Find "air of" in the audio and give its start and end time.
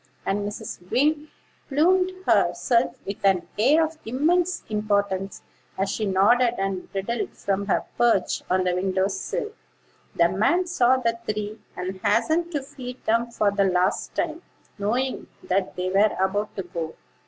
3.59-3.99